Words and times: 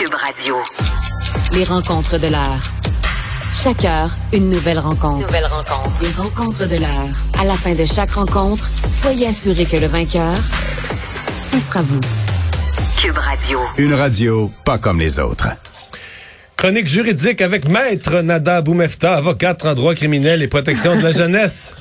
Cube 0.00 0.14
Radio. 0.14 0.56
Les 1.52 1.64
rencontres 1.64 2.16
de 2.16 2.28
l'heure. 2.28 2.62
Chaque 3.52 3.84
heure, 3.84 4.08
une 4.32 4.48
nouvelle 4.48 4.78
rencontre. 4.78 5.26
Nouvelle 5.26 5.44
rencontre. 5.44 5.90
Les 6.00 6.12
rencontres 6.12 6.66
de 6.66 6.76
l'heure. 6.76 7.10
À 7.38 7.44
la 7.44 7.52
fin 7.52 7.74
de 7.74 7.84
chaque 7.84 8.12
rencontre, 8.12 8.66
soyez 8.90 9.26
assurés 9.26 9.66
que 9.66 9.76
le 9.76 9.88
vainqueur, 9.88 10.38
ce 11.46 11.60
sera 11.60 11.82
vous. 11.82 12.00
Cube 12.98 13.18
Radio. 13.18 13.58
Une 13.76 13.92
radio 13.92 14.50
pas 14.64 14.78
comme 14.78 15.00
les 15.00 15.18
autres. 15.18 15.48
Chronique 16.56 16.88
juridique 16.88 17.42
avec 17.42 17.68
Maître 17.68 18.22
Nada 18.22 18.62
Boumefta, 18.62 19.16
avocate 19.16 19.66
en 19.66 19.74
droit 19.74 19.94
criminel 19.94 20.40
et 20.40 20.48
protection 20.48 20.96
de 20.96 21.02
la 21.02 21.12
jeunesse. 21.12 21.74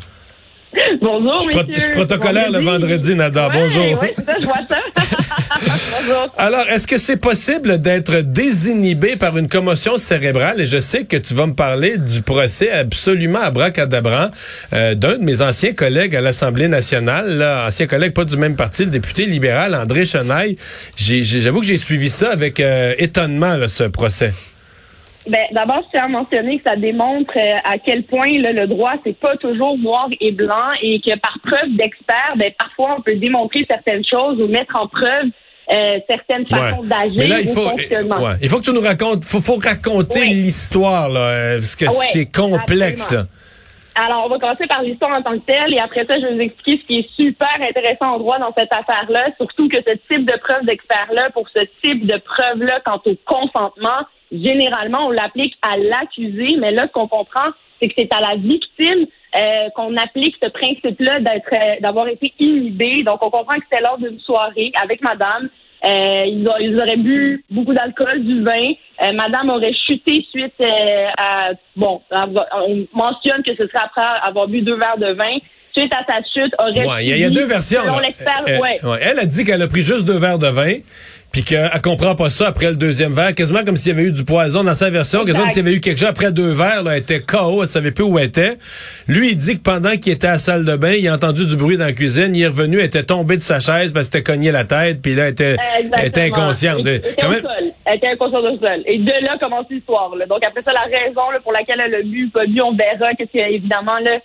Bonjour, 1.01 1.41
Je, 1.41 1.47
messieurs. 1.47 1.65
je 1.73 1.79
suis 1.79 1.91
protocolaire 1.93 2.51
le 2.51 2.59
vendredi, 2.59 3.15
Nada. 3.15 3.47
Ouais, 3.47 3.53
Bonjour. 3.53 4.03
c'est 4.17 4.23
ça, 4.23 4.33
je 4.39 4.45
vois 4.45 4.59
ça. 4.69 4.77
Bonjour. 5.99 6.27
Alors, 6.37 6.67
est-ce 6.69 6.85
que 6.85 6.97
c'est 6.97 7.17
possible 7.17 7.81
d'être 7.81 8.21
désinhibé 8.21 9.15
par 9.15 9.37
une 9.37 9.47
commotion 9.47 9.97
cérébrale? 9.97 10.61
Et 10.61 10.65
je 10.65 10.79
sais 10.79 11.05
que 11.05 11.17
tu 11.17 11.33
vas 11.33 11.47
me 11.47 11.53
parler 11.53 11.97
du 11.97 12.21
procès 12.21 12.69
absolument 12.69 13.39
abracadabrant 13.39 14.29
euh, 14.73 14.93
d'un 14.93 15.17
de 15.17 15.23
mes 15.23 15.41
anciens 15.41 15.73
collègues 15.73 16.15
à 16.15 16.21
l'Assemblée 16.21 16.67
nationale, 16.67 17.37
là, 17.37 17.65
ancien 17.67 17.87
collègue 17.87 18.13
pas 18.13 18.25
du 18.25 18.37
même 18.37 18.55
parti, 18.55 18.85
le 18.85 18.91
député 18.91 19.25
libéral 19.25 19.73
André 19.73 20.05
Chenaille. 20.05 20.55
J'avoue 20.97 21.61
que 21.61 21.67
j'ai 21.67 21.77
suivi 21.77 22.09
ça 22.09 22.31
avec 22.31 22.59
euh, 22.59 22.93
étonnement, 22.99 23.55
là, 23.55 23.67
ce 23.67 23.85
procès. 23.85 24.31
Ben, 25.27 25.45
d'abord, 25.51 25.81
je 25.85 25.89
tiens 25.91 26.05
à 26.05 26.07
mentionner 26.07 26.57
que 26.59 26.69
ça 26.69 26.75
démontre 26.75 27.33
euh, 27.37 27.55
à 27.65 27.77
quel 27.77 28.03
point 28.03 28.31
là, 28.39 28.51
le 28.53 28.67
droit, 28.67 28.93
c'est 29.03 29.17
pas 29.19 29.35
toujours 29.37 29.77
noir 29.77 30.07
et 30.19 30.31
blanc 30.31 30.71
et 30.81 31.01
que 31.01 31.17
par 31.19 31.37
preuve 31.43 31.75
d'expert, 31.75 32.33
ben, 32.37 32.51
parfois, 32.57 32.95
on 32.97 33.01
peut 33.01 33.15
démontrer 33.15 33.65
certaines 33.69 34.03
choses 34.05 34.39
ou 34.41 34.47
mettre 34.47 34.75
en 34.79 34.87
preuve 34.87 35.25
euh, 35.71 35.99
certaines 36.09 36.47
façons 36.47 36.81
Ouais. 36.81 36.87
d'agir 36.87 37.39
ou 37.43 37.53
faut, 37.53 37.69
fonctionnement. 37.69 38.15
euh, 38.17 38.29
ouais. 38.31 38.35
il 38.41 38.49
faut 38.49 38.57
que 38.59 38.63
tu 38.65 38.73
nous 38.73 38.81
racontes, 38.81 39.23
faut, 39.25 39.41
faut 39.41 39.57
raconter 39.63 40.25
l'histoire, 40.25 41.09
là, 41.09 41.19
euh, 41.19 41.55
parce 41.57 41.75
que 41.75 41.85
c'est 42.11 42.31
complexe. 42.31 43.01
absolument. 43.03 43.27
Alors, 43.95 44.23
on 44.25 44.29
va 44.29 44.39
commencer 44.39 44.65
par 44.65 44.81
l'histoire 44.81 45.11
en 45.11 45.21
tant 45.21 45.33
que 45.33 45.45
telle 45.45 45.73
et 45.73 45.79
après 45.79 46.05
ça, 46.09 46.15
je 46.19 46.25
vais 46.25 46.33
vous 46.35 46.39
expliquer 46.41 46.81
ce 46.81 46.87
qui 46.87 46.99
est 46.99 47.09
super 47.17 47.49
intéressant 47.61 48.15
en 48.15 48.17
droit 48.19 48.39
dans 48.39 48.53
cette 48.57 48.71
affaire-là, 48.71 49.27
surtout 49.37 49.67
que 49.67 49.77
ce 49.85 49.91
type 50.11 50.25
de 50.25 50.37
preuve 50.39 50.63
d'expert-là, 50.65 51.29
pour 51.33 51.47
ce 51.49 51.59
type 51.83 52.07
de 52.07 52.17
preuve-là 52.17 52.79
quant 52.85 53.01
au 53.05 53.15
consentement, 53.25 54.07
généralement, 54.31 55.07
on 55.07 55.11
l'applique 55.11 55.55
à 55.61 55.77
l'accusé, 55.77 56.57
mais 56.57 56.71
là, 56.71 56.87
ce 56.87 56.91
qu'on 56.91 57.07
comprend, 57.07 57.49
c'est 57.81 57.87
que 57.87 57.93
c'est 57.97 58.13
à 58.13 58.21
la 58.21 58.35
victime 58.35 59.05
euh, 59.37 59.69
qu'on 59.75 59.95
applique 59.97 60.35
ce 60.41 60.49
principe-là 60.49 61.19
d'être, 61.19 61.53
euh, 61.53 61.79
d'avoir 61.81 62.07
été 62.07 62.33
inhibé. 62.39 63.03
Donc, 63.03 63.23
on 63.23 63.29
comprend 63.29 63.55
que 63.55 63.63
c'était 63.69 63.83
lors 63.83 63.97
d'une 63.97 64.19
soirée 64.19 64.71
avec 64.81 65.03
madame. 65.03 65.49
Euh, 65.85 66.23
ils, 66.25 66.47
ils 66.59 66.75
auraient 66.77 66.97
bu 66.97 67.43
beaucoup 67.49 67.73
d'alcool, 67.73 68.23
du 68.23 68.43
vin. 68.43 68.73
Euh, 69.01 69.13
Madame 69.13 69.49
aurait 69.49 69.73
chuté 69.73 70.25
suite 70.29 70.59
euh, 70.59 71.07
à 71.17 71.51
bon, 71.75 72.01
on 72.11 72.85
mentionne 72.93 73.43
que 73.43 73.55
ce 73.55 73.65
serait 73.67 73.85
après 73.85 74.01
avoir 74.21 74.47
bu 74.47 74.61
deux 74.61 74.75
verres 74.75 74.97
de 74.97 75.13
vin. 75.13 75.37
Suite 75.75 75.93
à 75.93 76.03
sa 76.05 76.17
chute, 76.33 76.53
aurait 76.59 76.85
Ouais, 76.87 77.05
il 77.05 77.09
y, 77.17 77.23
a- 77.23 77.27
y 77.27 77.31
deux 77.31 77.45
versions. 77.45 77.81
l'expert, 78.01 78.43
Euh, 78.47 78.57
ouais. 78.59 78.77
ouais. 78.83 78.99
Elle 79.01 79.19
a 79.19 79.25
dit 79.25 79.43
qu'elle 79.45 79.61
a 79.61 79.67
pris 79.67 79.81
juste 79.81 80.05
deux 80.05 80.17
verres 80.17 80.39
de 80.39 80.47
vin, 80.47 80.73
puis 81.31 81.43
qu'elle 81.43 81.69
comprend 81.83 82.15
pas 82.15 82.31
ça 82.31 82.47
après 82.47 82.71
le 82.71 82.75
deuxième 82.75 83.13
verre, 83.13 83.35
quasiment 83.35 83.63
comme 83.63 83.75
s'il 83.77 83.93
y 83.95 83.95
avait 83.99 84.07
eu 84.09 84.11
du 84.11 84.25
poison 84.25 84.63
dans 84.63 84.73
sa 84.73 84.89
version, 84.89 85.23
quasiment 85.25 85.43
comme 85.43 85.53
s'il 85.53 85.63
y 85.63 85.67
avait 85.67 85.75
eu 85.77 85.79
quelque 85.79 85.99
chose 85.99 86.09
après 86.09 86.31
deux 86.31 86.53
verres, 86.53 86.81
là, 86.81 86.93
elle 86.93 87.03
était 87.03 87.19
KO, 87.21 87.61
elle 87.61 87.67
savait 87.67 87.91
plus 87.91 88.03
où 88.03 88.17
elle 88.17 88.25
était. 88.25 88.57
Lui, 89.07 89.29
il 89.31 89.37
dit 89.37 89.57
que 89.57 89.61
pendant 89.61 89.91
qu'il 89.95 90.11
était 90.11 90.25
à 90.27 90.31
la 90.33 90.37
salle 90.39 90.65
de 90.65 90.75
bain, 90.75 90.93
il 90.93 91.07
a 91.07 91.13
entendu 91.13 91.45
du 91.45 91.55
bruit 91.55 91.77
dans 91.77 91.85
la 91.85 91.93
cuisine, 91.93 92.35
il 92.35 92.41
est 92.41 92.47
revenu, 92.47 92.79
elle 92.79 92.85
était 92.85 93.03
tombée 93.03 93.37
de 93.37 93.43
sa 93.43 93.59
chaise 93.59 93.93
parce 93.93 94.09
qu'elle 94.09 94.21
s'était 94.21 94.23
cogné 94.23 94.51
la 94.51 94.63
tête, 94.63 95.01
puis 95.03 95.13
là, 95.13 95.25
elle 95.25 95.31
était, 95.33 95.55
elle 95.97 96.07
était 96.07 96.21
inconsciente. 96.21 96.79
Elle 96.81 96.95
était 96.95 97.15
Quand 97.21 97.27
au 97.27 97.31
même- 97.31 97.41
sol. 97.43 97.51
Elle 97.85 97.95
était 97.97 98.07
inconsciente 98.07 98.43
au 98.43 98.57
sol. 98.57 98.81
Et 98.87 98.97
de 98.97 99.11
là 99.23 99.37
commence 99.39 99.65
l'histoire. 99.69 100.09
Donc 100.27 100.43
après 100.43 100.61
ça, 100.65 100.71
la 100.73 100.81
raison 100.97 101.29
là, 101.31 101.39
pour 101.43 101.51
laquelle 101.53 101.79
elle 101.85 101.93
a 101.93 102.01
bu, 102.01 102.27
pas 102.33 102.45
bu, 102.47 102.59
on 102.61 102.75
verra 102.75 103.13
qu'est-ce 103.15 103.37
évidemment 103.37 103.99
là, 104.03 104.17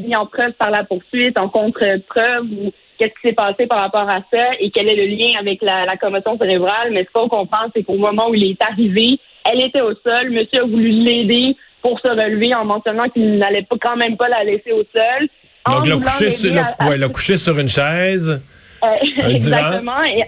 mis 0.00 0.16
en 0.16 0.26
preuve 0.26 0.52
par 0.52 0.70
la 0.70 0.84
poursuite, 0.84 1.38
en 1.38 1.48
contre-preuve 1.48 2.44
ou 2.44 2.72
qu'est-ce 2.98 3.12
qui 3.20 3.28
s'est 3.28 3.32
passé 3.34 3.66
par 3.66 3.80
rapport 3.80 4.08
à 4.08 4.20
ça 4.32 4.44
et 4.60 4.70
quel 4.70 4.88
est 4.88 4.96
le 4.96 5.06
lien 5.06 5.38
avec 5.38 5.62
la, 5.62 5.84
la 5.86 5.96
commotion 5.96 6.36
cérébrale. 6.38 6.90
Mais 6.92 7.04
ce 7.04 7.10
qu'on 7.12 7.28
comprend, 7.28 7.66
c'est 7.74 7.82
qu'au 7.84 7.96
moment 7.96 8.28
où 8.30 8.34
il 8.34 8.50
est 8.50 8.62
arrivé, 8.62 9.18
elle 9.50 9.62
était 9.64 9.80
au 9.80 9.94
sol. 10.04 10.30
Monsieur 10.30 10.62
a 10.62 10.66
voulu 10.66 10.88
l'aider 10.90 11.56
pour 11.82 11.98
se 12.00 12.08
relever 12.08 12.54
en 12.54 12.64
mentionnant 12.64 13.08
qu'il 13.08 13.38
n'allait 13.38 13.62
pas 13.62 13.76
quand 13.80 13.96
même 13.96 14.16
pas 14.16 14.28
la 14.28 14.42
laisser 14.44 14.72
au 14.72 14.82
sol. 14.94 15.28
Donc, 15.70 15.86
l'a 15.86 15.96
couché, 15.96 16.30
sur, 16.30 16.52
à- 16.58 16.88
ouais, 16.88 17.10
couché 17.10 17.36
sur 17.36 17.58
une 17.58 17.68
chaise. 17.68 18.42
euh, 18.82 18.86
Un 19.22 19.28
exactement. 19.30 20.02
Et, 20.02 20.24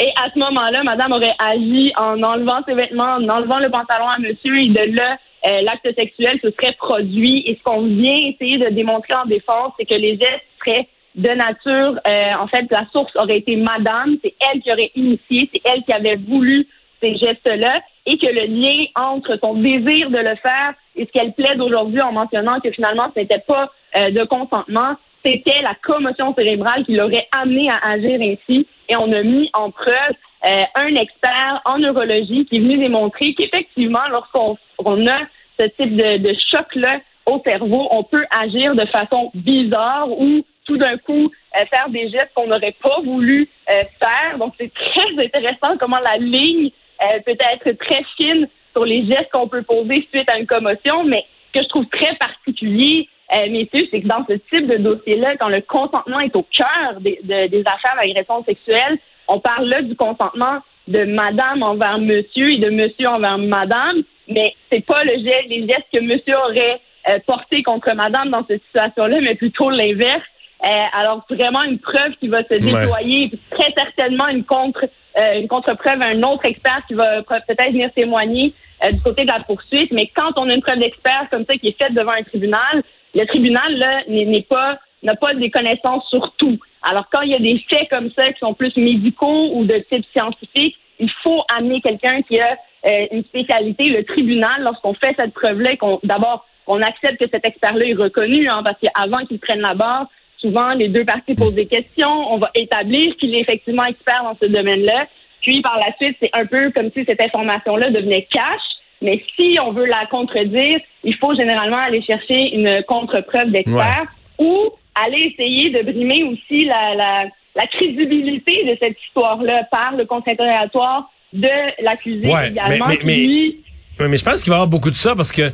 et 0.00 0.08
à 0.16 0.28
ce 0.32 0.38
moment-là, 0.38 0.82
madame 0.84 1.12
aurait 1.12 1.34
agi 1.38 1.92
en 1.96 2.22
enlevant 2.22 2.60
ses 2.68 2.74
vêtements, 2.74 3.14
en 3.14 3.28
enlevant 3.28 3.58
le 3.58 3.70
pantalon 3.70 4.08
à 4.08 4.18
monsieur, 4.18 4.56
et 4.56 4.68
de 4.68 4.96
là, 4.96 5.16
euh, 5.46 5.60
l'acte 5.62 5.88
sexuel 5.94 6.38
se 6.42 6.50
serait 6.50 6.74
produit. 6.78 7.44
Et 7.46 7.56
ce 7.56 7.62
qu'on 7.62 7.82
vient 7.82 8.16
essayer 8.16 8.58
de 8.58 8.70
démontrer 8.70 9.14
en 9.14 9.26
défense, 9.26 9.72
c'est 9.78 9.86
que 9.86 9.94
les 9.94 10.16
gestes 10.16 10.44
seraient 10.64 10.88
de 11.14 11.28
nature, 11.28 12.00
euh, 12.08 12.34
en 12.40 12.48
fait, 12.48 12.66
la 12.70 12.86
source 12.92 13.12
aurait 13.16 13.38
été 13.38 13.56
madame, 13.56 14.16
c'est 14.22 14.34
elle 14.50 14.60
qui 14.60 14.72
aurait 14.72 14.90
initié, 14.96 15.48
c'est 15.52 15.60
elle 15.64 15.84
qui 15.84 15.92
avait 15.92 16.16
voulu 16.16 16.66
ces 17.00 17.16
gestes-là, 17.16 17.80
et 18.06 18.18
que 18.18 18.26
le 18.26 18.46
lien 18.46 18.84
entre 18.96 19.38
son 19.40 19.54
désir 19.54 20.10
de 20.10 20.18
le 20.18 20.34
faire 20.36 20.74
et 20.96 21.06
ce 21.06 21.12
qu'elle 21.12 21.32
plaide 21.32 21.60
aujourd'hui 21.60 22.00
en 22.02 22.12
mentionnant 22.12 22.60
que 22.60 22.70
finalement 22.70 23.10
ce 23.14 23.20
n'était 23.20 23.42
pas 23.46 23.70
euh, 23.96 24.10
de 24.10 24.24
consentement, 24.24 24.96
c'était 25.24 25.62
la 25.62 25.74
commotion 25.82 26.34
cérébrale 26.34 26.84
qui 26.84 26.94
l'aurait 26.94 27.28
amené 27.32 27.68
à 27.70 27.92
agir 27.92 28.20
ainsi. 28.20 28.66
Et 28.88 28.96
on 28.96 29.10
a 29.12 29.22
mis 29.22 29.48
en 29.54 29.70
preuve 29.70 30.14
euh, 30.44 30.62
un 30.74 30.94
expert 30.94 31.62
en 31.64 31.78
neurologie 31.78 32.44
qui 32.44 32.56
est 32.56 32.60
venu 32.60 32.76
démontrer 32.76 33.32
qu'effectivement, 33.34 34.06
lorsqu'on 34.10 34.58
on 34.78 35.06
a 35.06 35.20
ce 35.58 35.66
type 35.66 35.96
de, 35.96 36.18
de 36.18 36.34
choc-là 36.50 37.00
au 37.26 37.40
cerveau, 37.46 37.88
on 37.90 38.02
peut 38.02 38.24
agir 38.30 38.74
de 38.74 38.84
façon 38.86 39.30
bizarre 39.34 40.10
ou 40.10 40.44
tout 40.66 40.76
d'un 40.76 40.96
coup 40.98 41.30
euh, 41.56 41.64
faire 41.66 41.88
des 41.88 42.10
gestes 42.10 42.30
qu'on 42.34 42.46
n'aurait 42.46 42.76
pas 42.82 43.00
voulu 43.02 43.48
euh, 43.70 43.82
faire. 44.02 44.38
Donc, 44.38 44.54
c'est 44.58 44.72
très 44.72 45.10
intéressant 45.24 45.76
comment 45.78 46.00
la 46.04 46.16
ligne 46.18 46.70
euh, 47.02 47.20
peut 47.24 47.32
être 47.52 47.72
très 47.78 48.02
fine 48.16 48.48
sur 48.74 48.84
les 48.84 49.06
gestes 49.06 49.30
qu'on 49.32 49.48
peut 49.48 49.62
poser 49.62 50.06
suite 50.12 50.28
à 50.30 50.38
une 50.38 50.46
commotion, 50.46 51.04
mais 51.04 51.24
ce 51.54 51.60
que 51.60 51.64
je 51.64 51.68
trouve 51.68 51.86
très 51.86 52.14
particulier, 52.16 53.08
euh, 53.34 53.48
messieurs, 53.48 53.88
c'est 53.90 54.00
que 54.02 54.06
dans 54.08 54.24
ce 54.28 54.34
type 54.34 54.66
de 54.66 54.76
dossier-là, 54.76 55.36
quand 55.36 55.48
le 55.48 55.60
consentement 55.62 56.20
est 56.20 56.34
au 56.36 56.42
cœur 56.42 57.00
des, 57.00 57.20
de- 57.22 57.46
des 57.46 57.60
affaires 57.60 57.96
d'agression 58.00 58.44
sexuelle, 58.44 58.98
on 59.28 59.40
parle 59.40 59.66
là 59.68 59.80
du 59.80 59.96
consentement 59.96 60.58
de 60.88 61.04
madame 61.04 61.62
envers 61.62 61.98
monsieur 61.98 62.50
et 62.50 62.58
de 62.58 62.70
monsieur 62.70 63.08
envers 63.08 63.38
madame, 63.38 64.02
mais 64.28 64.54
c'est 64.70 64.84
pas 64.84 65.02
le 65.04 65.12
geste, 65.12 65.48
les 65.48 65.60
gestes 65.60 65.86
que 65.92 66.02
monsieur 66.02 66.34
aurait 66.44 66.80
euh, 67.08 67.18
portés 67.26 67.62
contre 67.62 67.94
madame 67.94 68.30
dans 68.30 68.44
cette 68.46 68.62
situation-là, 68.66 69.18
mais 69.20 69.34
plutôt 69.34 69.70
l'inverse. 69.70 70.22
Euh, 70.64 70.68
alors 70.92 71.26
vraiment 71.28 71.62
une 71.62 71.78
preuve 71.78 72.12
qui 72.20 72.28
va 72.28 72.42
se 72.44 72.54
déployer, 72.54 73.30
très 73.50 73.72
certainement 73.76 74.28
une 74.28 74.44
contre 74.44 74.86
euh, 75.16 75.40
une 75.40 75.46
contre-preuve 75.46 76.00
à 76.02 76.08
un 76.08 76.22
autre 76.22 76.44
expert 76.44 76.82
qui 76.88 76.94
va 76.94 77.22
peut-être 77.22 77.70
venir 77.70 77.92
témoigner 77.92 78.52
euh, 78.84 78.90
du 78.90 79.00
côté 79.00 79.22
de 79.22 79.28
la 79.28 79.40
poursuite. 79.40 79.92
Mais 79.92 80.10
quand 80.14 80.32
on 80.36 80.48
a 80.48 80.54
une 80.54 80.62
preuve 80.62 80.78
d'expert 80.78 81.28
comme 81.30 81.44
ça 81.48 81.56
qui 81.56 81.68
est 81.68 81.80
faite 81.80 81.94
devant 81.94 82.12
un 82.12 82.22
tribunal, 82.22 82.82
le 83.14 83.24
tribunal 83.26 83.76
là 83.76 84.00
n'est 84.08 84.42
pas 84.42 84.78
n'a 85.04 85.14
pas 85.14 85.34
des 85.34 85.50
connaissances 85.50 86.08
sur 86.08 86.32
tout. 86.36 86.58
Alors 86.84 87.06
quand 87.10 87.22
il 87.22 87.32
y 87.32 87.34
a 87.34 87.38
des 87.38 87.62
faits 87.68 87.88
comme 87.90 88.10
ça 88.16 88.32
qui 88.32 88.38
sont 88.38 88.54
plus 88.54 88.76
médicaux 88.76 89.50
ou 89.54 89.64
de 89.64 89.76
type 89.90 90.04
scientifique, 90.14 90.76
il 90.98 91.10
faut 91.22 91.42
amener 91.56 91.80
quelqu'un 91.80 92.22
qui 92.22 92.38
a 92.38 92.56
euh, 92.86 93.06
une 93.10 93.24
spécialité. 93.24 93.88
Le 93.88 94.04
tribunal, 94.04 94.62
lorsqu'on 94.62 94.94
fait 94.94 95.14
cette 95.16 95.32
preuve-là, 95.32 95.76
qu'on 95.76 95.98
d'abord 96.04 96.46
on 96.66 96.80
accepte 96.80 97.18
que 97.18 97.28
cet 97.30 97.46
expert-là 97.46 97.86
est 97.86 97.94
reconnu, 97.94 98.48
hein, 98.48 98.62
parce 98.64 98.78
qu'avant 98.80 99.24
qu'il 99.26 99.38
prenne 99.38 99.60
la 99.60 99.74
barre, 99.74 100.06
souvent 100.38 100.72
les 100.72 100.88
deux 100.88 101.04
parties 101.04 101.34
posent 101.34 101.54
des 101.54 101.66
questions, 101.66 102.32
on 102.32 102.38
va 102.38 102.50
établir 102.54 103.16
qu'il 103.16 103.34
est 103.34 103.40
effectivement 103.40 103.84
expert 103.84 104.22
dans 104.22 104.36
ce 104.40 104.46
domaine-là. 104.46 105.06
Puis 105.42 105.60
par 105.60 105.78
la 105.78 105.94
suite, 106.00 106.16
c'est 106.22 106.30
un 106.32 106.46
peu 106.46 106.70
comme 106.70 106.90
si 106.92 107.04
cette 107.06 107.20
information-là 107.20 107.90
devenait 107.90 108.26
cash. 108.30 108.62
Mais 109.02 109.22
si 109.38 109.58
on 109.60 109.72
veut 109.72 109.84
la 109.84 110.06
contredire, 110.06 110.78
il 111.02 111.14
faut 111.16 111.34
généralement 111.34 111.76
aller 111.76 112.00
chercher 112.02 112.54
une 112.54 112.82
contre-preuve 112.84 113.50
d'expert 113.50 114.06
ou 114.38 114.70
aller 114.94 115.32
essayer 115.32 115.70
de 115.70 115.82
brimer 115.82 116.24
aussi 116.24 116.64
la, 116.66 116.94
la, 116.94 117.24
la 117.56 117.66
crédibilité 117.66 118.64
de 118.64 118.76
cette 118.80 118.96
histoire-là 119.08 119.64
par 119.70 119.94
le 119.96 120.04
contre-interrogatoire 120.06 121.10
de 121.32 121.48
l'accusé 121.82 122.26
Ouais, 122.28 122.50
également. 122.50 122.86
mais- 122.88 122.98
mais- 123.04 123.16
lui, 123.16 123.56
Ouais, 124.00 124.08
mais 124.08 124.16
je 124.16 124.24
pense 124.24 124.42
qu'il 124.42 124.50
va 124.50 124.56
y 124.56 124.58
avoir 124.58 124.68
beaucoup 124.68 124.90
de 124.90 124.96
ça 124.96 125.14
parce 125.14 125.30
que 125.30 125.50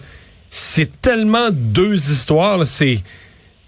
c'est 0.49 1.01
tellement 1.03 1.49
deux 1.53 1.95
histoires. 1.95 2.67
C'est 2.67 2.97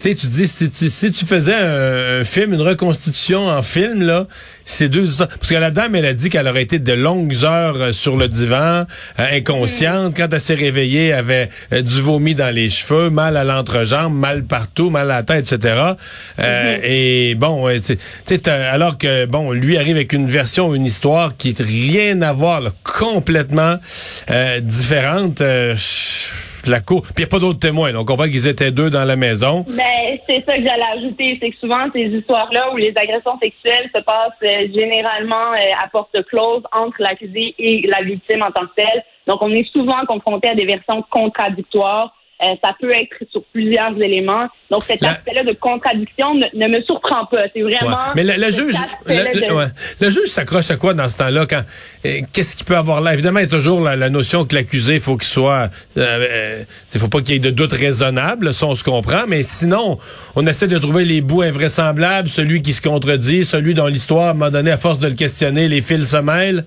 sais, 0.03 0.15
tu 0.15 0.27
dis, 0.27 0.47
si 0.47 0.69
tu, 0.69 0.89
si 0.89 1.11
tu 1.11 1.25
faisais 1.25 1.55
un, 1.55 2.25
film, 2.25 2.53
une 2.53 2.61
reconstitution 2.61 3.47
en 3.47 3.61
film, 3.61 4.01
là, 4.01 4.27
c'est 4.65 4.89
deux 4.89 5.09
histoires. 5.09 5.29
Parce 5.29 5.49
que 5.49 5.55
la 5.55 5.71
dame, 5.71 5.95
elle 5.95 6.05
a 6.05 6.13
dit 6.13 6.29
qu'elle 6.29 6.47
aurait 6.47 6.63
été 6.63 6.79
de 6.79 6.93
longues 6.93 7.43
heures 7.43 7.77
euh, 7.79 7.91
sur 7.91 8.17
le 8.17 8.27
divan, 8.27 8.85
euh, 9.19 9.37
inconsciente. 9.37 10.13
Quand 10.15 10.27
elle 10.31 10.41
s'est 10.41 10.55
réveillée, 10.55 11.07
elle 11.07 11.19
avait 11.19 11.49
euh, 11.71 11.81
du 11.81 12.01
vomi 12.01 12.35
dans 12.35 12.53
les 12.53 12.69
cheveux, 12.69 13.09
mal 13.09 13.37
à 13.37 13.43
l'entrejambe, 13.43 14.13
mal 14.13 14.43
partout, 14.43 14.89
mal 14.89 15.09
à 15.11 15.17
la 15.17 15.23
tête, 15.23 15.51
etc. 15.51 15.75
Mm-hmm. 16.37 16.79
Et 16.83 17.35
bon, 17.35 17.69
tu 17.69 17.97
sais, 18.25 18.49
alors 18.49 18.97
que, 18.97 19.25
bon, 19.25 19.51
lui 19.51 19.77
arrive 19.77 19.95
avec 19.95 20.13
une 20.13 20.27
version, 20.27 20.73
une 20.75 20.85
histoire 20.85 21.35
qui 21.37 21.53
n'a 21.53 21.65
rien 21.65 22.21
à 22.21 22.33
voir, 22.33 22.61
complètement 22.83 23.77
différente 24.61 25.41
la 26.71 26.81
cour. 26.81 27.01
Puis 27.01 27.13
il 27.17 27.21
n'y 27.21 27.25
a 27.25 27.27
pas 27.27 27.39
d'autres 27.39 27.59
témoins. 27.59 27.91
Donc, 27.91 28.03
on 28.03 28.13
comprend 28.13 28.25
qu'ils 28.25 28.47
étaient 28.47 28.71
deux 28.71 28.89
dans 28.89 29.03
la 29.03 29.15
maison. 29.15 29.65
Ben, 29.67 30.19
c'est 30.27 30.43
ça 30.45 30.57
que 30.57 30.63
j'allais 30.63 30.97
ajouter. 30.97 31.37
C'est 31.41 31.49
que 31.51 31.57
souvent, 31.57 31.87
ces 31.93 32.05
histoires-là 32.05 32.71
où 32.73 32.77
les 32.77 32.93
agressions 32.95 33.37
sexuelles 33.41 33.89
se 33.93 34.01
passent 34.01 34.31
euh, 34.43 34.67
généralement 34.73 35.53
euh, 35.53 35.83
à 35.83 35.87
porte 35.89 36.15
close 36.27 36.63
entre 36.71 36.95
l'accusé 36.99 37.55
et 37.57 37.87
la 37.87 38.03
victime 38.03 38.41
en 38.41 38.51
tant 38.51 38.65
que 38.67 38.75
telle. 38.75 39.03
Donc, 39.27 39.41
on 39.41 39.51
est 39.51 39.69
souvent 39.71 40.05
confronté 40.07 40.49
à 40.49 40.55
des 40.55 40.65
versions 40.65 41.03
contradictoires. 41.09 42.13
Euh, 42.43 42.55
ça 42.63 42.75
peut 42.79 42.91
être 42.91 43.15
sur 43.31 43.43
plusieurs 43.53 43.95
éléments. 44.01 44.47
Donc, 44.69 44.83
cet 44.85 45.03
aspect-là 45.03 45.43
de 45.43 45.53
contradiction 45.53 46.33
ne, 46.35 46.67
me 46.67 46.81
surprend 46.81 47.25
pas. 47.27 47.43
C'est 47.53 47.61
vraiment. 47.61 47.97
Mais 48.15 48.23
le, 48.23 48.51
juge, 48.51 48.75
le, 49.07 50.09
juge 50.09 50.25
s'accroche 50.25 50.71
à 50.71 50.75
quoi 50.75 50.93
dans 50.93 51.07
ce 51.09 51.19
temps-là? 51.19 51.45
Quand 51.45 51.61
euh, 52.05 52.21
Qu'est-ce 52.33 52.55
qu'il 52.55 52.65
peut 52.65 52.75
avoir 52.75 52.99
là 53.01 53.13
Évidemment, 53.13 53.39
il 53.39 53.43
y 53.43 53.45
a 53.45 53.49
toujours 53.49 53.81
la, 53.81 54.09
notion 54.09 54.45
que 54.45 54.55
l'accusé, 54.55 54.99
faut 54.99 55.15
qu'il 55.15 55.27
soit, 55.27 55.69
euh, 55.97 56.63
il 56.93 56.99
faut 56.99 57.07
pas 57.07 57.21
qu'il 57.21 57.33
y 57.33 57.35
ait 57.35 57.39
de 57.39 57.51
doute 57.51 57.71
raisonnable. 57.71 58.53
Ça, 58.53 58.65
on 58.65 58.75
se 58.75 58.83
comprend. 58.83 59.25
Mais 59.27 59.43
sinon, 59.43 59.97
on 60.35 60.45
essaie 60.45 60.67
de 60.67 60.77
trouver 60.79 61.05
les 61.05 61.21
bouts 61.21 61.43
invraisemblables, 61.43 62.27
celui 62.27 62.61
qui 62.61 62.73
se 62.73 62.81
contredit, 62.81 63.45
celui 63.45 63.73
dont 63.73 63.87
l'histoire, 63.87 64.27
à 64.27 64.29
un 64.31 64.33
moment 64.33 64.51
donné, 64.51 64.71
à 64.71 64.77
force 64.77 64.99
de 64.99 65.07
le 65.07 65.13
questionner, 65.13 65.67
les 65.67 65.81
fils 65.81 66.09
se 66.09 66.17
mêlent. 66.17 66.65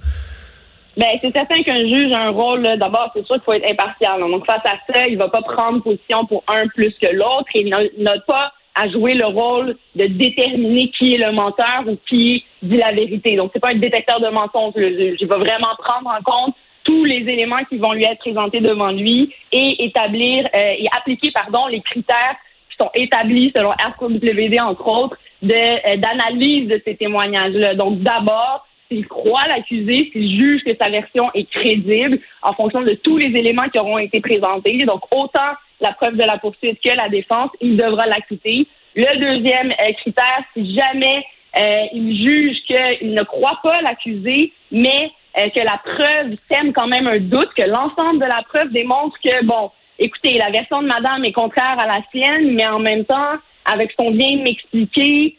Ben, 0.96 1.08
c'est 1.20 1.37
certain 1.37 1.62
qu'un 1.62 1.87
juge 1.87 2.10
a 2.12 2.22
un 2.22 2.31
rôle, 2.31 2.62
d'abord, 2.78 3.10
c'est 3.14 3.26
sûr 3.26 3.34
qu'il 3.34 3.44
faut 3.44 3.52
être 3.52 3.70
impartial. 3.70 4.20
Donc, 4.20 4.46
face 4.46 4.64
à 4.64 4.78
ça, 4.90 5.06
il 5.06 5.19
va 5.19 5.28
pas 5.28 5.43
prendre 5.43 5.82
position 5.82 6.25
pour 6.25 6.43
un 6.48 6.66
plus 6.69 6.94
que 7.00 7.14
l'autre 7.14 7.48
il 7.54 7.69
n'a 7.98 8.19
pas 8.26 8.52
à 8.75 8.88
jouer 8.90 9.14
le 9.14 9.26
rôle 9.26 9.76
de 9.94 10.06
déterminer 10.06 10.90
qui 10.90 11.14
est 11.14 11.19
le 11.19 11.32
menteur 11.32 11.84
ou 11.87 11.96
qui 12.08 12.44
dit 12.62 12.76
la 12.76 12.93
vérité. 12.93 13.37
Donc, 13.37 13.50
c'est 13.52 13.60
pas 13.60 13.70
un 13.70 13.78
détecteur 13.78 14.20
de 14.20 14.28
mensonges, 14.28 14.75
le 14.76 14.90
juge. 14.90 15.19
Il 15.20 15.26
va 15.26 15.38
vraiment 15.38 15.75
prendre 15.78 16.08
en 16.08 16.22
compte 16.22 16.54
tous 16.84 17.04
les 17.04 17.20
éléments 17.28 17.64
qui 17.69 17.78
vont 17.78 17.92
lui 17.92 18.04
être 18.04 18.19
présentés 18.19 18.60
devant 18.60 18.90
lui 18.90 19.34
et 19.52 19.84
établir 19.84 20.46
euh, 20.54 20.75
et 20.78 20.87
appliquer, 20.96 21.31
pardon, 21.32 21.66
les 21.66 21.81
critères 21.81 22.37
qui 22.70 22.76
sont 22.78 22.90
établis 22.94 23.52
selon 23.56 23.70
RQWD, 23.70 24.60
entre 24.60 24.87
autres, 24.87 25.16
de 25.42 25.54
euh, 25.54 25.96
d'analyse 25.96 26.69
de 26.69 26.81
ces 26.84 26.96
témoignages-là. 26.96 27.75
Donc, 27.75 28.00
d'abord, 28.00 28.66
s'il 28.88 29.06
croit 29.06 29.47
l'accusé, 29.49 30.11
s'il 30.12 30.37
juge 30.37 30.62
que 30.65 30.77
sa 30.81 30.91
version 30.91 31.31
est 31.35 31.49
crédible 31.50 32.19
en 32.43 32.53
fonction 32.55 32.83
de 32.83 32.93
tous 32.94 33.17
les 33.17 33.29
éléments 33.38 33.69
qui 33.73 33.79
auront 33.79 33.99
été 33.99 34.21
présentés. 34.21 34.79
Donc, 34.79 35.03
autant 35.15 35.53
la 35.81 35.93
preuve 35.93 36.17
de 36.17 36.23
la 36.23 36.38
poursuite 36.38 36.79
que 36.83 36.97
la 36.97 37.09
défense, 37.09 37.50
il 37.61 37.77
devra 37.77 38.06
l'acquitter. 38.06 38.67
Le 38.94 39.19
deuxième 39.19 39.73
euh, 39.73 39.93
critère, 39.99 40.43
si 40.55 40.75
jamais 40.75 41.25
euh, 41.56 41.87
il 41.93 42.27
juge 42.27 42.56
qu'il 42.67 43.12
ne 43.12 43.23
croit 43.23 43.59
pas 43.62 43.83
l'accusé, 43.83 44.53
mais 44.71 45.11
euh, 45.38 45.49
que 45.50 45.61
la 45.61 45.79
preuve 45.85 46.37
sème 46.50 46.73
quand 46.73 46.87
même 46.87 47.06
un 47.06 47.19
doute, 47.19 47.50
que 47.56 47.65
l'ensemble 47.65 48.21
de 48.21 48.27
la 48.27 48.43
preuve 48.49 48.73
démontre 48.73 49.17
que, 49.23 49.44
bon, 49.44 49.71
écoutez, 49.99 50.38
la 50.38 50.50
version 50.50 50.83
de 50.83 50.88
madame 50.88 51.25
est 51.25 51.33
contraire 51.33 51.77
à 51.79 51.87
la 51.87 52.00
sienne, 52.11 52.55
mais 52.55 52.67
en 52.67 52.79
même 52.79 53.05
temps, 53.05 53.35
avec 53.67 53.91
ce 53.91 53.97
qu'on 53.97 54.12
vient 54.12 54.37
de 54.37 54.43
m'expliquer, 54.43 55.37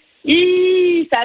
ça 1.12 1.24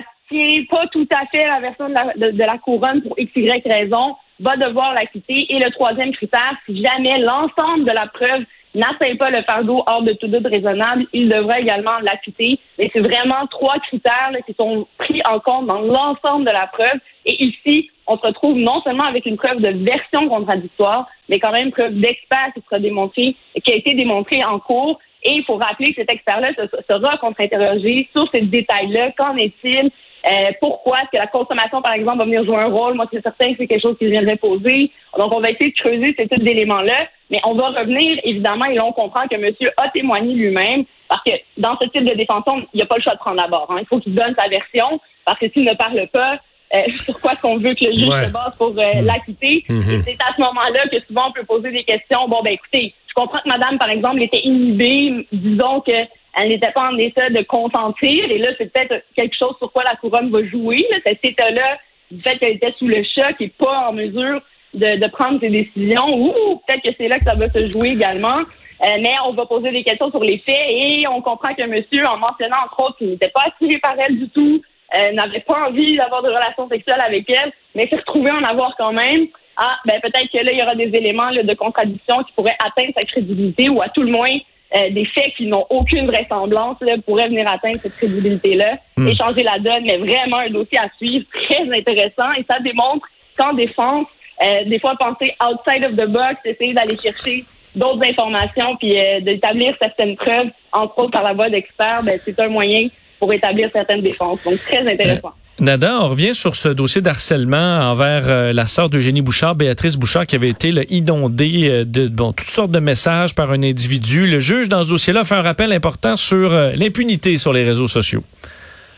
pas 0.71 0.87
tout 0.89 1.09
à 1.15 1.27
fait 1.27 1.47
la 1.47 1.61
version 1.61 1.89
de 1.89 1.95
la, 1.95 2.47
la 2.47 2.59
couronne 2.59 3.03
pour 3.03 3.19
X, 3.19 3.33
Y 3.35 3.63
raison, 3.67 4.17
va 4.41 4.57
devoir 4.57 4.95
l'acquitter. 4.95 5.47
Et 5.53 5.59
le 5.59 5.71
troisième 5.71 6.13
critère, 6.13 6.55
si 6.67 6.83
jamais 6.83 7.19
l'ensemble 7.19 7.85
de 7.85 7.93
la 7.93 8.07
preuve 8.07 8.45
n'atteint 8.75 9.17
pas 9.17 9.31
le 9.31 9.43
fardeau 9.43 9.83
hors 9.87 10.03
de 10.03 10.13
tout 10.15 10.29
doute 10.29 10.47
raisonnable, 10.47 11.07
il 11.13 11.29
devrait 11.29 11.61
également 11.61 11.99
l'acquitter. 12.03 12.59
Mais 12.79 12.91
c'est 12.93 13.01
vraiment 13.01 13.47
trois 13.51 13.79
critères 13.81 14.33
qui 14.47 14.55
sont 14.55 14.87
pris 14.99 15.21
en 15.31 15.39
compte 15.41 15.67
dans 15.67 15.81
l'ensemble 15.81 16.47
de 16.47 16.53
la 16.53 16.67
preuve. 16.67 16.99
Et 17.27 17.45
ici, 17.45 17.91
on 18.07 18.17
se 18.17 18.27
retrouve 18.27 18.57
non 18.57 18.81
seulement 18.83 19.05
avec 19.05 19.27
une 19.27 19.37
preuve 19.37 19.61
de 19.61 19.85
version 19.85 20.29
contradictoire, 20.29 21.09
mais 21.29 21.39
quand 21.39 21.53
même 21.53 21.67
une 21.67 21.73
preuve 21.73 21.95
d'expert 21.95 22.51
qui 22.55 22.63
sera 22.63 22.79
démontrée, 22.79 23.37
qui 23.63 23.73
a 23.73 23.77
été 23.77 23.95
démontrée 23.95 24.43
en 24.43 24.59
cours. 24.59 24.99
Et 25.23 25.33
il 25.33 25.45
faut 25.45 25.57
rappeler 25.57 25.93
que 25.93 26.01
cet 26.01 26.11
expert-là 26.11 26.51
sera 26.91 27.17
contre-interrogé 27.19 28.09
sur 28.15 28.29
ces 28.35 28.41
détails-là. 28.41 29.13
Qu'en 29.13 29.37
est-il? 29.37 29.91
Euh, 30.25 30.53
pourquoi 30.61 31.01
est-ce 31.01 31.11
que 31.11 31.17
la 31.17 31.27
consommation, 31.27 31.83
par 31.83 31.95
exemple, 31.95 32.19
va 32.19 32.25
venir 32.25 32.45
jouer 32.45 32.59
un 32.59 32.69
rôle? 32.69 32.95
Moi, 32.95 33.07
c'est 33.13 33.23
certain 33.23 33.53
que 33.53 33.57
c'est 33.59 33.67
quelque 33.67 33.83
chose 33.83 33.97
qui 33.99 34.07
viendrait 34.07 34.37
poser. 34.37 34.91
Donc, 35.19 35.35
on 35.35 35.41
va 35.41 35.51
essayer 35.51 35.71
de 35.71 35.77
creuser 35.77 36.15
ces 36.17 36.29
types 36.29 36.45
d'éléments-là. 36.45 37.09
Mais 37.31 37.41
on 37.45 37.55
va 37.55 37.71
revenir, 37.71 38.21
évidemment, 38.25 38.67
et 38.67 38.75
là, 38.75 38.85
on 38.85 38.93
comprend 38.93 39.27
que 39.27 39.37
monsieur 39.37 39.69
a 39.77 39.89
témoigné 39.89 40.35
lui-même. 40.35 40.85
Parce 41.09 41.23
que 41.25 41.33
dans 41.59 41.77
ce 41.81 41.89
type 41.89 42.05
de 42.05 42.15
défense, 42.15 42.45
il 42.47 42.77
n'y 42.77 42.83
a 42.83 42.87
pas 42.87 42.97
le 42.97 43.03
choix 43.03 43.15
de 43.15 43.19
prendre 43.19 43.37
la 43.37 43.49
barre. 43.49 43.67
Hein. 43.71 43.79
Il 43.81 43.87
faut 43.87 43.99
qu'il 43.99 44.15
donne 44.15 44.35
sa 44.39 44.49
version. 44.49 45.01
Parce 45.25 45.39
que 45.39 45.49
s'il 45.51 45.65
ne 45.65 45.75
parle 45.75 46.07
pas, 46.13 46.39
euh, 46.75 46.89
sur 47.05 47.21
quoi 47.21 47.33
est-ce 47.33 47.43
qu'on 47.43 47.59
veut 47.59 47.75
que 47.75 47.85
le 47.85 47.93
juge 47.93 48.27
se 48.27 48.33
base 48.33 48.55
pour 48.57 48.71
euh, 48.79 49.03
mmh. 49.03 49.05
l'acquitter? 49.05 49.65
Mmh. 49.69 49.91
Et 49.91 50.03
c'est 50.05 50.23
à 50.27 50.33
ce 50.33 50.41
moment-là 50.41 50.89
que 50.91 50.99
souvent 51.07 51.29
on 51.29 51.33
peut 51.33 51.45
poser 51.45 51.71
des 51.71 51.85
questions. 51.85 52.29
Bon, 52.29 52.43
ben 52.43 52.53
écoutez, 52.53 52.95
je 53.09 53.15
comprends 53.15 53.39
que 53.39 53.49
madame, 53.49 53.79
par 53.79 53.91
exemple, 53.91 54.23
était 54.23 54.41
inhibée. 54.43 55.27
Disons 55.33 55.81
que 55.81 55.93
elle 56.35 56.49
n'était 56.49 56.73
pas 56.73 56.91
en 56.91 56.97
état 56.99 57.29
de 57.31 57.43
consentir. 57.43 58.31
Et 58.31 58.39
là, 58.39 58.49
c'est 58.59 58.73
peut-être 58.73 59.05
quelque 59.17 59.37
chose 59.37 59.55
sur 59.59 59.71
quoi 59.73 59.85
la 59.85 59.97
couronne 59.97 60.31
va 60.31 60.45
jouer. 60.45 60.87
cet 61.07 61.25
état-là, 61.25 61.79
du 62.11 62.23
fait 62.23 62.39
qu'elle 62.39 62.57
était 62.57 62.75
sous 62.79 62.89
le 62.89 63.03
choc 63.03 63.37
et 63.41 63.49
pas 63.49 63.89
en 63.89 63.93
mesure 63.93 64.41
de, 64.75 65.09
prendre 65.09 65.41
ses 65.41 65.51
décisions. 65.51 66.09
Ou 66.09 66.63
peut-être 66.67 66.83
que 66.83 66.95
c'est 66.97 67.09
là 67.09 67.19
que 67.19 67.25
ça 67.25 67.35
va 67.35 67.51
se 67.51 67.71
jouer 67.73 67.91
également. 67.91 68.39
Euh, 68.39 68.99
mais 69.01 69.15
on 69.27 69.33
va 69.33 69.47
poser 69.47 69.71
des 69.71 69.85
questions 69.85 70.11
sur 70.11 70.25
les 70.25 70.39
faits 70.39 70.67
et 70.69 71.07
on 71.07 71.23
comprend 71.23 71.55
que 71.55 71.65
monsieur, 71.67 72.05
en 72.09 72.19
mentionnant 72.19 72.57
entre 72.65 72.83
autres 72.83 72.99
qu'il 72.99 73.11
n'était 73.11 73.29
pas 73.29 73.43
attiré 73.47 73.79
par 73.79 73.95
elle 73.97 74.19
du 74.19 74.29
tout, 74.31 74.61
euh, 74.97 75.13
n'avait 75.13 75.41
pas 75.41 75.69
envie 75.69 75.97
d'avoir 75.97 76.23
de 76.23 76.29
relations 76.29 76.69
sexuelles 76.69 77.01
avec 77.01 77.31
elle, 77.31 77.53
mais 77.77 77.87
s'est 77.87 77.97
retrouvé 77.97 78.33
en 78.33 78.43
avoir 78.43 78.75
quand 78.77 78.93
même. 78.93 79.29
Ah, 79.57 79.77
ben 79.85 80.01
peut-être 80.01 80.33
que 80.33 80.39
là, 80.39 80.51
il 80.51 80.59
y 80.59 80.63
aura 80.63 80.75
des 80.75 80.91
éléments 80.95 81.31
de 81.31 81.55
contradiction 81.55 82.25
qui 82.25 82.33
pourraient 82.33 82.57
atteindre 82.59 82.93
sa 82.97 83.07
crédibilité 83.07 83.69
ou 83.69 83.83
à 83.83 83.89
tout 83.91 84.03
le 84.03 84.11
moins 84.11 84.37
euh, 84.75 84.91
des 84.91 85.05
faits 85.07 85.35
qui 85.37 85.47
n'ont 85.47 85.67
aucune 85.71 86.07
vraisemblance 86.07 86.77
là, 86.81 86.95
pourraient 87.05 87.29
venir 87.29 87.49
atteindre 87.49 87.79
cette 87.83 87.97
crédibilité-là 87.97 88.79
hmm. 88.97 89.09
et 89.09 89.15
changer 89.15 89.43
la 89.43 89.59
donne, 89.59 89.85
mais 89.85 89.99
vraiment 89.99 90.39
un 90.39 90.51
dossier 90.51 90.79
à 90.79 90.89
suivre 90.97 91.27
très 91.45 91.63
intéressant 91.71 92.33
et 92.39 92.45
ça 92.49 92.59
démontre 92.61 93.07
qu'en 93.37 93.53
défense, 93.53 94.07
euh, 94.43 94.65
des 94.65 94.79
fois 94.81 94.97
penser 94.99 95.33
outside 95.43 95.85
of 95.85 95.97
the 95.97 96.09
box, 96.09 96.37
essayer 96.45 96.73
d'aller 96.73 96.97
chercher 96.97 97.45
d'autres 97.75 98.05
informations 98.05 98.77
puis 98.77 98.99
euh, 98.99 99.21
d'établir 99.21 99.75
certaines 99.81 100.17
preuves, 100.17 100.49
entre 100.73 100.99
autres 100.99 101.13
par 101.13 101.23
la 101.23 101.33
voie 101.33 101.51
d'experts, 101.51 102.03
ben, 102.03 102.19
c'est 102.25 102.39
un 102.41 102.49
moyen 102.49 102.89
pour 103.19 103.33
établir 103.33 103.71
certaines 103.73 104.03
défenses. 104.03 104.43
Donc 104.43 104.59
très 104.59 104.81
intéressant. 104.91 105.33
Nada, 105.61 105.99
on 106.01 106.09
revient 106.09 106.35
sur 106.35 106.55
ce 106.55 106.71
dossier 106.71 107.03
d'harcèlement 107.03 107.79
envers 107.91 108.23
euh, 108.27 108.53
la 108.55 108.67
sœur 108.67 108.89
d'Eugénie 108.89 109.21
Bouchard, 109.21 109.55
Béatrice 109.55 109.99
Bouchard, 109.99 110.27
qui 110.27 110.35
avait 110.35 110.49
été 110.49 110.73
inondée 110.89 111.69
euh, 111.69 111.85
de 111.85 112.09
bon, 112.09 112.33
toutes 112.33 112.49
sortes 112.49 112.71
de 112.71 112.81
messages 112.81 113.35
par 113.35 113.51
un 113.51 113.63
individu. 113.63 114.27
Le 114.27 114.39
juge, 114.39 114.71
dans 114.71 114.83
ce 114.83 114.89
dossier-là, 114.89 115.25
fait 115.25 115.35
un 115.35 115.43
rappel 115.43 115.71
important 115.73 116.17
sur 116.17 116.53
euh, 116.53 116.73
l'impunité 116.75 117.37
sur 117.37 117.53
les 117.53 117.65
réseaux 117.65 117.87
sociaux. 117.87 118.23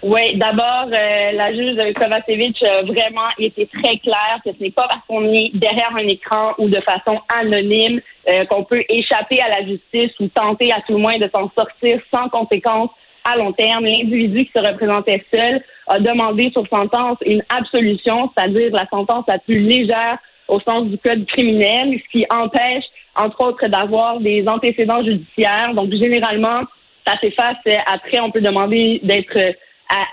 Oui, 0.03 0.37
d'abord, 0.37 0.87
la 0.91 1.51
juge 1.55 1.79
Kovacevic 1.95 2.63
a 2.63 2.83
vraiment 2.83 3.31
été 3.39 3.67
très 3.67 3.97
claire 3.97 4.39
que 4.45 4.51
ce 4.57 4.63
n'est 4.63 4.71
pas 4.71 4.87
parce 4.87 5.01
qu'on 5.09 5.33
est 5.33 5.51
derrière 5.55 5.91
un 5.97 6.07
écran 6.07 6.53
ou 6.59 6.69
de 6.69 6.79
façon 6.83 7.21
anonyme 7.35 8.03
qu'on 8.51 8.65
peut 8.65 8.83
échapper 8.91 9.41
à 9.41 9.49
la 9.49 9.67
justice 9.67 10.13
ou 10.21 10.29
tenter 10.29 10.71
à 10.73 10.83
tout 10.87 10.93
le 10.93 10.99
moins 10.99 11.17
de 11.17 11.31
s'en 11.35 11.51
sortir 11.57 12.01
sans 12.15 12.29
conséquence 12.29 12.91
à 13.25 13.37
long 13.37 13.53
terme. 13.53 13.85
L'individu 13.85 14.45
qui 14.45 14.53
se 14.55 14.61
représentait 14.63 15.25
seul 15.33 15.63
a 15.89 15.99
demandé 15.99 16.51
sur 16.53 16.67
sentence 16.69 17.19
une 17.25 17.43
absolution, 17.49 18.31
c'est-à-dire 18.37 18.73
la 18.73 18.87
sentence 18.89 19.25
la 19.29 19.39
plus 19.39 19.61
légère 19.61 20.19
au 20.49 20.61
sens 20.61 20.87
du 20.87 20.99
code 20.99 21.27
criminel, 21.27 21.99
ce 22.05 22.11
qui 22.13 22.27
empêche, 22.31 22.85
entre 23.17 23.45
autres, 23.45 23.67
d'avoir 23.69 24.21
des 24.21 24.45
antécédents 24.47 25.03
judiciaires. 25.03 25.73
Donc, 25.75 25.91
généralement, 25.93 26.63
ça 27.07 27.19
s'efface. 27.21 27.57
Après, 27.87 28.21
on 28.21 28.31
peut 28.31 28.41
demander 28.41 29.01
d'être 29.03 29.37
euh, 29.37 29.53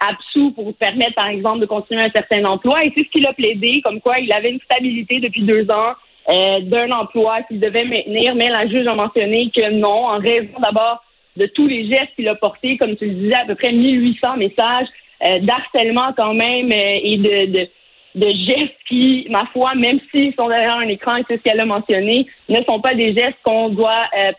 absous 0.08 0.52
pour 0.52 0.74
permettre, 0.76 1.16
par 1.16 1.28
exemple, 1.28 1.60
de 1.60 1.66
continuer 1.66 2.04
un 2.04 2.12
certain 2.12 2.46
emploi. 2.46 2.84
Et 2.84 2.94
c'est 2.96 3.04
ce 3.04 3.10
qu'il 3.10 3.28
a 3.28 3.34
plaidé, 3.34 3.82
comme 3.82 4.00
quoi 4.00 4.20
il 4.20 4.32
avait 4.32 4.52
une 4.52 4.62
stabilité 4.62 5.20
depuis 5.20 5.42
deux 5.42 5.70
ans 5.72 5.94
euh, 6.30 6.60
d'un 6.62 6.92
emploi 6.92 7.42
qu'il 7.44 7.60
devait 7.60 7.84
maintenir, 7.84 8.36
mais 8.36 8.48
la 8.50 8.68
juge 8.68 8.88
a 8.88 8.94
mentionné 8.94 9.50
que 9.56 9.72
non, 9.72 10.06
en 10.06 10.20
raison 10.20 10.54
d'abord 10.62 11.04
de 11.38 11.46
tous 11.48 11.68
les 11.68 11.90
gestes 11.90 12.14
qu'il 12.16 12.28
a 12.28 12.36
portés, 12.36 12.78
comme 12.78 12.96
tu 12.96 13.06
le 13.06 13.14
disais, 13.14 13.36
à 13.36 13.46
peu 13.46 13.56
près 13.56 13.72
1800 13.72 14.38
messages 14.38 14.88
euh, 15.24 15.40
d'harcèlement 15.40 16.14
quand 16.16 16.34
même 16.34 16.72
euh, 16.72 17.00
et 17.04 17.18
de, 17.18 17.52
de 17.52 17.68
de 18.16 18.28
gestes 18.28 18.76
qui, 18.90 19.26
ma 19.30 19.46
foi, 19.54 19.74
même 19.76 20.00
s'ils 20.12 20.34
sont 20.36 20.50
derrière 20.50 20.78
un 20.78 20.88
écran, 20.88 21.16
et 21.18 21.24
c'est 21.28 21.38
ce 21.38 21.44
qu'elle 21.44 21.62
a 21.62 21.66
mentionné, 21.66 22.28
ne 22.50 22.62
sont 22.64 22.82
pas 22.82 22.94
des 22.94 23.14
gestes 23.14 23.38
qu'on 23.44 23.70
doit 23.70 24.06
euh, 24.18 24.32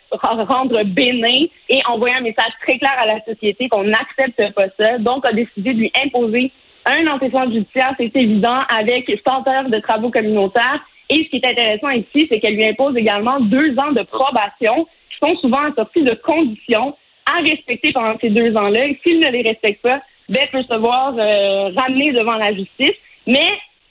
rendre 0.48 0.82
bénins 0.84 1.46
et 1.68 1.80
envoyer 1.88 2.16
un 2.16 2.20
message 2.20 2.52
très 2.66 2.78
clair 2.78 2.94
à 2.98 3.06
la 3.06 3.24
société 3.24 3.68
qu'on 3.68 3.84
n'accepte 3.84 4.54
pas 4.54 4.66
ça. 4.78 4.98
Donc, 4.98 5.24
a 5.24 5.32
décidé 5.32 5.72
de 5.72 5.78
lui 5.78 5.92
imposer 6.04 6.50
un 6.84 7.06
antécédent 7.06 7.50
judiciaire, 7.50 7.94
c'est 7.96 8.14
évident, 8.14 8.60
avec 8.74 9.10
100 9.26 9.48
heures 9.48 9.70
de 9.70 9.78
travaux 9.78 10.10
communautaires. 10.10 10.84
Et 11.12 11.24
ce 11.24 11.28
qui 11.28 11.36
est 11.36 11.46
intéressant 11.46 11.90
ici, 11.90 12.26
c'est 12.30 12.40
qu'elle 12.40 12.54
lui 12.54 12.64
impose 12.64 12.96
également 12.96 13.38
deux 13.38 13.78
ans 13.78 13.92
de 13.92 14.02
probation, 14.02 14.86
qui 15.10 15.18
sont 15.22 15.36
souvent 15.36 15.70
assortis 15.70 16.02
de 16.02 16.14
conditions 16.14 16.96
à 17.26 17.42
respecter 17.42 17.92
pendant 17.92 18.18
ces 18.18 18.30
deux 18.30 18.56
ans-là. 18.56 18.86
Et 18.86 18.98
s'il 19.02 19.20
ne 19.20 19.28
les 19.28 19.42
respecte 19.42 19.82
pas, 19.82 20.00
ben, 20.30 20.46
peut 20.50 20.62
se 20.62 20.74
voir 20.74 21.14
euh, 21.18 21.70
ramener 21.76 22.12
devant 22.12 22.36
la 22.36 22.54
justice. 22.54 22.96
Mais 23.26 23.46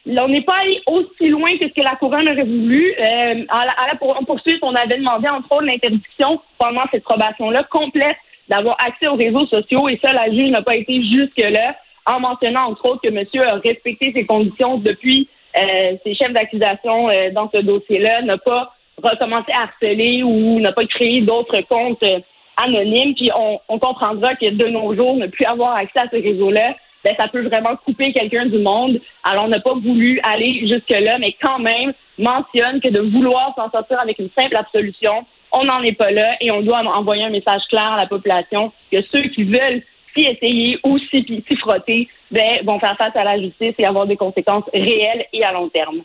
on 0.08 0.30
n'est 0.30 0.42
pas 0.42 0.56
allé 0.64 0.82
aussi 0.88 1.30
loin 1.30 1.52
que 1.60 1.68
ce 1.68 1.74
que 1.74 1.84
la 1.84 1.96
couronne 1.96 2.28
aurait 2.28 2.44
voulu. 2.44 2.92
Euh, 3.00 3.46
à, 3.50 3.96
poursuite, 4.26 4.58
on 4.64 4.74
avait 4.74 4.98
demandé, 4.98 5.30
entre 5.30 5.56
autres, 5.56 5.66
l'interdiction 5.66 6.42
pendant 6.58 6.86
cette 6.92 7.04
probation-là 7.04 7.64
complète 7.70 8.18
d'avoir 8.50 8.78
accès 8.84 9.08
aux 9.08 9.16
réseaux 9.16 9.46
sociaux. 9.46 9.90
Et 9.90 10.00
ça, 10.04 10.12
la 10.12 10.32
juge 10.32 10.50
n'a 10.50 10.64
pas 10.64 10.76
été 10.76 11.04
jusque-là, 11.04 11.76
en 12.08 12.20
mentionnant, 12.20 12.72
entre 12.72 12.90
autres, 12.90 13.02
que 13.04 13.14
monsieur 13.14 13.48
a 13.48 13.58
respecté 13.64 14.12
ses 14.12 14.26
conditions 14.26 14.80
depuis 14.80 15.30
ses 15.56 16.16
chefs 16.16 16.34
d'accusation 16.34 17.10
euh, 17.10 17.32
dans 17.32 17.50
ce 17.54 17.60
dossier-là, 17.60 18.22
n'a 18.22 18.38
pas 18.38 18.74
recommencé 19.02 19.52
à 19.54 19.64
harceler 19.64 20.24
ou 20.24 20.60
n'a 20.60 20.72
pas 20.72 20.86
créé 20.86 21.22
d'autres 21.22 21.62
comptes 21.62 22.04
euh, 22.04 22.20
anonymes. 22.58 23.16
Puis 23.16 23.30
on, 23.36 23.60
on 23.68 23.80
comprendra 23.80 24.36
que 24.36 24.50
de 24.50 24.68
nos 24.68 24.96
jours, 24.96 25.16
ne 25.16 25.28
plus 25.28 25.46
avoir 25.46 25.76
accès 25.76 26.00
à 26.00 26.10
ces 26.10 26.20
réseaux-là, 26.20 26.76
ben, 27.04 27.16
ça 27.20 27.28
peut 27.28 27.42
vraiment 27.42 27.76
couper 27.84 28.14
quelqu'un 28.14 28.46
du 28.46 28.60
monde. 28.60 29.00
Alors, 29.24 29.46
on 29.46 29.48
n'a 29.48 29.60
pas 29.60 29.74
voulu 29.74 30.20
aller 30.24 30.68
jusque-là, 30.68 31.18
mais 31.18 31.36
quand 31.42 31.60
même, 31.60 31.94
mentionne 32.20 32.80
que 32.80 32.90
de 32.90 33.02
vouloir 33.02 33.54
s'en 33.56 33.72
sortir 33.72 34.00
avec 34.00 34.20
une 34.20 34.30
simple 34.38 34.56
absolution, 34.56 35.26
on 35.52 35.66
n'en 35.66 35.82
est 35.82 35.98
pas 35.98 36.12
là 36.12 36.36
et 36.40 36.52
on 36.52 36.62
doit 36.62 36.80
envoyer 36.80 37.24
un 37.24 37.30
message 37.30 37.64
clair 37.70 37.88
à 37.88 37.98
la 37.98 38.08
population 38.08 38.72
que 38.92 39.02
ceux 39.14 39.24
qui 39.30 39.44
veulent 39.44 39.82
s'y 40.16 40.26
essayer 40.26 40.80
ou 40.84 40.98
s'y 40.98 41.44
frotter 41.60 42.08
ben, 42.30 42.66
vont 42.66 42.80
faire 42.80 42.98
face 42.98 43.16
à 43.16 43.24
la 43.24 43.40
justice 43.40 43.74
et 43.78 43.86
avoir 43.86 44.06
des 44.08 44.18
conséquences 44.18 44.66
réelles 44.74 45.26
et 45.34 45.44
à 45.44 45.52
long 45.52 45.70
terme. 45.70 46.02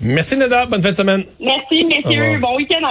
Merci, 0.00 0.36
Nada. 0.36 0.66
Bonne 0.66 0.80
fin 0.80 0.92
de 0.92 0.96
semaine. 0.96 1.24
Merci, 1.40 1.84
messieurs. 1.84 2.38
Bon 2.40 2.56
week-end. 2.56 2.86